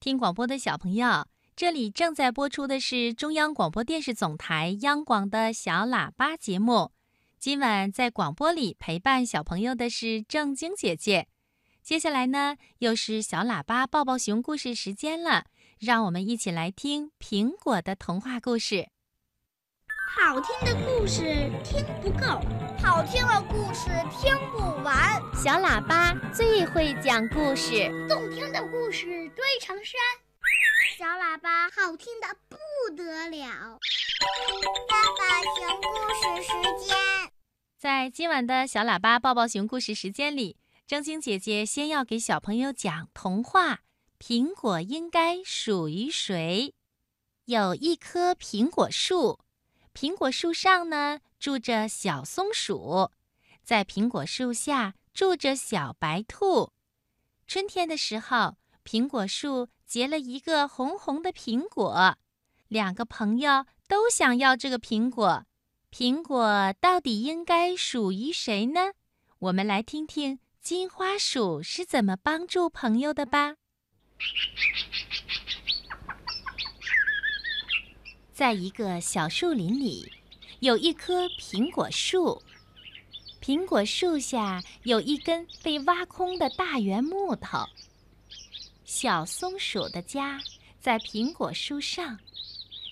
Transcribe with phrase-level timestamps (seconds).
[0.00, 1.26] 听广播的小朋友，
[1.56, 6.92] 这里正在播出的是中央广播电视总台央广的小喇叭节目。
[7.36, 11.26] 今晚在广播里陪伴小朋友的是正晶姐姐。
[11.82, 15.46] 接下来呢，又是小喇叭抱抱熊故事时间了，
[15.80, 18.90] 让我们一起来听苹果的童话故事。
[20.16, 22.40] 好听的故事听不够，
[22.82, 25.20] 好听的故事听不完。
[25.34, 30.00] 小喇叭最会讲故事，动听的故事堆成山。
[30.96, 32.56] 小喇叭好听的不
[32.96, 33.78] 得了。
[34.88, 36.52] 爸爸熊故事时
[36.86, 36.96] 间，
[37.78, 43.74] 在今晚的小喇叭抱抱熊故事时间里，正晶姐姐先要给小朋友讲童话
[44.18, 46.74] 《苹果应该属于谁》。
[47.44, 49.38] 有一棵苹果树。
[49.94, 53.10] 苹果树上呢住着小松鼠，
[53.62, 56.72] 在苹果树下住着小白兔。
[57.46, 62.16] 春天的时候，苹果树结了一个红红的苹果，
[62.68, 65.44] 两个朋友都想要这个苹果。
[65.90, 68.92] 苹果到底应该属于谁呢？
[69.38, 73.54] 我们来听听金花鼠是怎么帮助朋友的吧。
[78.34, 80.12] 在一个小树林里，
[80.60, 82.42] 有一棵苹果树。
[83.40, 87.58] 苹果树下有一根被挖空的大圆木头。
[88.84, 90.38] 小松鼠的家
[90.80, 92.18] 在苹果树上，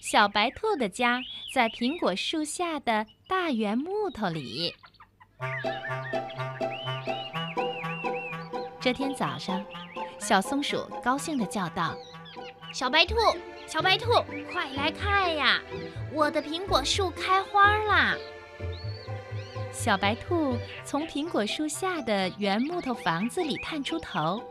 [0.01, 1.21] 小白兔的家
[1.53, 4.73] 在苹果树下的大圆木头里。
[8.81, 9.65] 这天早上，
[10.21, 11.97] 小松鼠高兴地叫道
[12.73, 13.17] ：“小白兔！”
[13.67, 14.11] 小白兔，
[14.53, 15.61] 快来看呀！
[16.13, 18.17] 我的苹果树开花啦！
[19.73, 24.43] 小白兔从苹果树下的圆木头房子里探出头，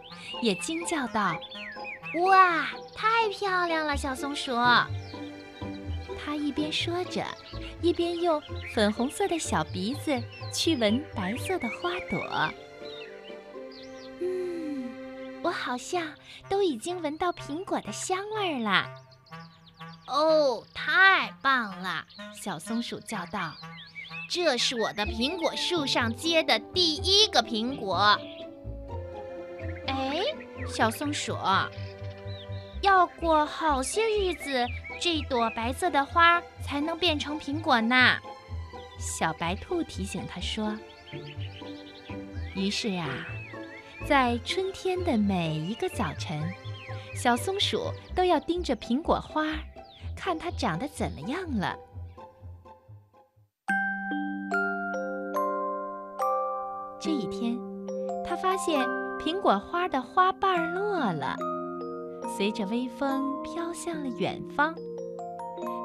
[0.41, 1.35] 也惊叫道
[2.27, 4.53] ：“哇，太漂亮了！”小松鼠，
[6.23, 7.25] 它一边说着，
[7.81, 8.39] 一边用
[8.73, 10.21] 粉红色的小鼻子
[10.53, 12.51] 去闻白色的花朵。
[14.19, 14.87] 嗯，
[15.41, 16.13] 我好像
[16.47, 18.85] 都已经闻到苹果的香味儿了。
[20.07, 22.05] 哦，太棒了！
[22.33, 23.53] 小松鼠叫道
[24.29, 28.19] ：“这是我的苹果树上结的第一个苹果。”
[29.87, 30.21] 哎，
[30.67, 31.35] 小松鼠，
[32.81, 34.65] 要过好些日子，
[35.01, 38.17] 这朵白色的花才能变成苹果呢。
[38.99, 40.77] 小白兔提醒他说。
[42.55, 43.09] 于是啊，
[44.07, 46.53] 在春天的每一个早晨，
[47.15, 49.47] 小松鼠都要盯着苹果花。
[50.15, 51.75] 看它长得怎么样了。
[56.99, 57.55] 这一天，
[58.27, 58.79] 他发现
[59.19, 61.35] 苹果花的花瓣落了，
[62.35, 64.73] 随着微风飘向了远方。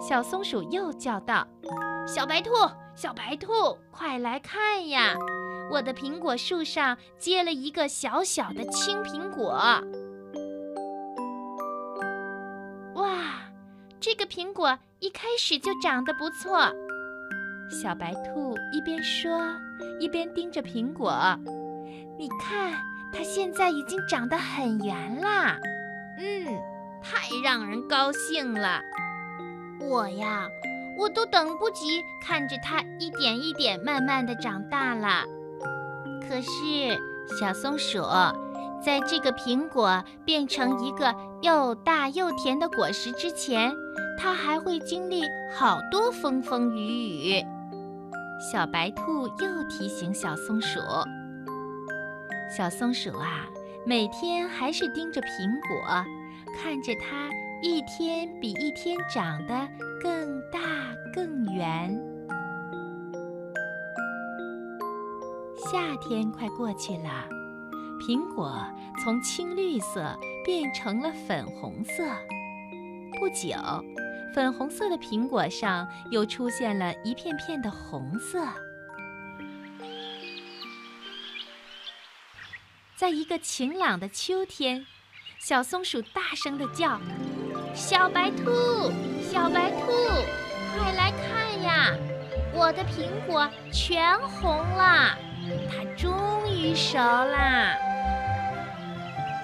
[0.00, 1.46] 小松鼠又叫道
[2.08, 2.52] ：“小白兔，
[2.94, 3.52] 小白兔，
[3.90, 5.14] 快来看呀！
[5.70, 9.78] 我的苹果树上结了一个小小的青苹果。”
[14.00, 16.72] 这个苹果一开始就长得不错，
[17.70, 19.38] 小白兔一边说，
[19.98, 21.12] 一边盯着苹果。
[22.18, 22.72] 你看，
[23.12, 25.58] 它现在已经长得很圆啦。
[26.18, 26.46] 嗯，
[27.02, 28.80] 太让人高兴了。
[29.82, 30.48] 我呀，
[30.98, 35.24] 我都等不及看着它一点一点慢慢的长大了。
[36.26, 36.98] 可是，
[37.38, 38.02] 小松鼠。
[38.82, 43.74] 在这个苹果变成一个又大又甜的果实之前，
[44.18, 45.22] 它还会经历
[45.54, 47.42] 好多风风雨雨。
[48.52, 50.78] 小白兔又提醒小松鼠
[52.54, 53.48] ：“小松鼠啊，
[53.86, 56.04] 每天还是盯着苹果，
[56.56, 57.30] 看着它
[57.62, 59.54] 一天比一天长得
[60.02, 60.58] 更大
[61.14, 61.96] 更圆。”
[65.56, 67.39] 夏天快过去了。
[68.10, 68.60] 苹果
[68.98, 72.02] 从青绿色变成了粉红色，
[73.20, 73.54] 不久，
[74.34, 78.44] 粉红色的苹果上又出现了一片片的红色。
[82.96, 84.84] 在一个晴朗的秋天，
[85.38, 87.00] 小松鼠大声地叫
[87.76, 88.50] ：“小白兔，
[89.22, 89.86] 小白兔，
[90.76, 91.94] 快来看呀！
[92.52, 95.16] 我的苹果全红了，
[95.70, 97.76] 它终于熟啦！”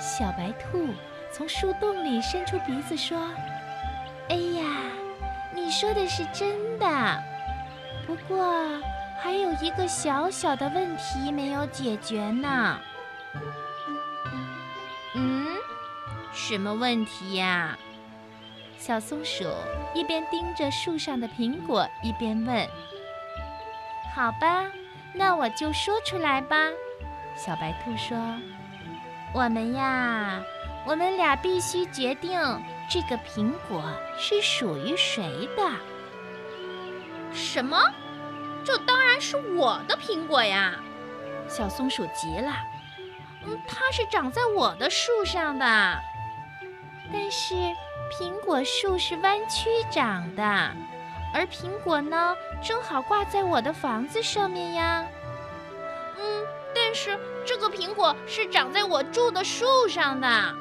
[0.06, 0.88] 小白兔
[1.32, 3.18] 从树洞里伸出鼻子说
[4.30, 4.62] ：“哎呀，
[5.52, 7.22] 你说的是真的，
[8.06, 8.54] 不过
[9.20, 12.78] 还有一个小小的问题没有解决呢。”
[15.16, 15.48] 嗯，
[16.32, 17.76] 什么问题呀？
[18.78, 19.44] 小松鼠
[19.92, 22.64] 一边盯着树上的苹果，一边问
[24.14, 24.66] ：“好吧，
[25.12, 26.56] 那我就说出来吧。”
[27.34, 28.16] 小白兔说
[29.36, 30.42] ：“我们呀，
[30.86, 32.40] 我们俩必须决定
[32.88, 33.84] 这个苹果
[34.18, 35.70] 是属于谁的。”
[37.34, 37.78] 什么？
[38.64, 40.72] 这当然是我的苹果呀！
[41.48, 42.50] 小松鼠急了。
[43.44, 46.00] 嗯，它是长在我的树上的，
[47.12, 47.54] 但是
[48.18, 50.42] 苹果树是弯曲长的，
[51.34, 55.04] 而苹果呢，正好挂在我的房子上面呀。
[56.18, 56.46] 嗯，
[56.86, 60.54] 但是这个苹果是长在我住的树上的。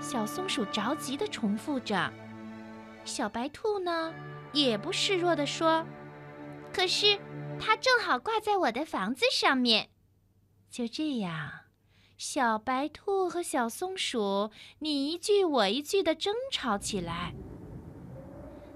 [0.00, 2.10] 小松鼠着急地重复着。
[3.04, 4.10] 小白兔呢，
[4.54, 5.84] 也不示弱地说
[6.72, 7.18] ：“可是
[7.60, 9.90] 它正好挂在我的房子上面。”
[10.72, 11.50] 就这样。
[12.16, 17.34] 小白兔和小松鼠你一句我一句的争吵起来，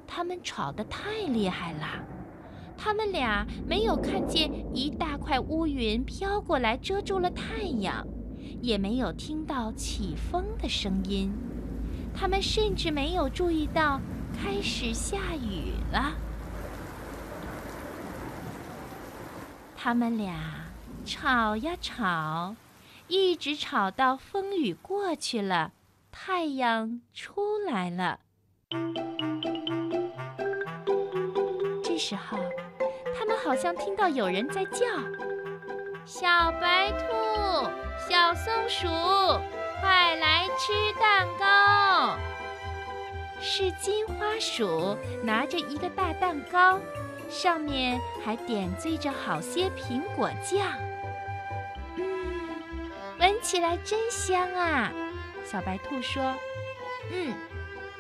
[0.07, 2.05] 他们吵得太厉害了。
[2.77, 8.07] 他们俩没有看见一大块乌云飘过来遮住了太阳，
[8.61, 11.33] 也没有听到起风的声音，
[12.15, 14.01] 他们甚至没有注意到
[14.33, 16.13] 开始下雨了。
[19.77, 20.35] 他们俩
[21.05, 22.55] 吵呀吵。
[23.07, 25.73] 一直吵到风雨过去了，
[26.11, 28.21] 太阳出来了。
[31.83, 32.39] 这时候，
[33.45, 34.87] 好像听到有人在叫
[36.07, 37.69] ：“小白兔，
[38.09, 38.89] 小松鼠，
[39.83, 42.17] 快来吃蛋糕！”
[43.43, 46.81] 是金花鼠拿着一个大蛋糕，
[47.29, 50.67] 上面还点缀着好些苹果酱。
[53.19, 54.91] 闻起来真香啊！
[55.45, 56.35] 小白兔说
[57.13, 57.35] ：“嗯，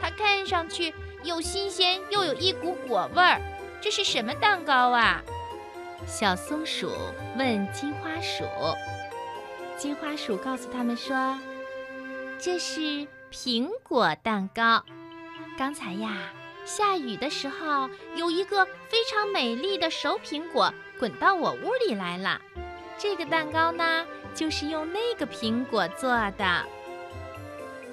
[0.00, 3.38] 它看上去又新鲜又有一股果味儿。
[3.80, 5.22] 这是什么蛋糕啊？”
[6.06, 6.92] 小松鼠
[7.36, 8.44] 问金花鼠。
[9.76, 11.38] 金花鼠告诉他们说
[12.38, 14.84] ：“这是苹果蛋糕。
[15.58, 16.30] 刚才呀，
[16.64, 22.40] 下雨的时候，有一个非常美丽的熟苹果滚到我屋里来了。
[22.98, 26.64] 这个蛋糕呢？”就是用那个苹果做的。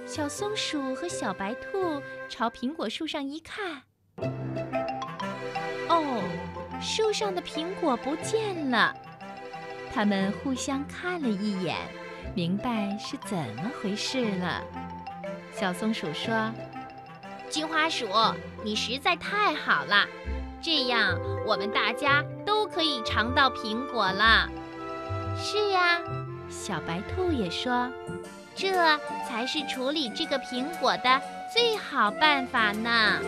[0.07, 3.83] 小松鼠和小白兔朝苹果树上一看，
[6.81, 8.93] 树上的苹果不见了。
[9.93, 11.75] 他们互相看了一眼，
[12.33, 14.63] 明白是怎么回事了。
[15.53, 16.51] 小松鼠说
[17.49, 18.07] ：“金花鼠，
[18.63, 20.07] 你实在太好了，
[20.61, 24.49] 这样我们大家都可以尝到苹果了。”
[25.37, 25.99] 是呀。
[26.49, 27.89] 小白兔也说
[28.55, 31.21] ：“这才是处理这个苹果的
[31.53, 33.19] 最好办法呢。”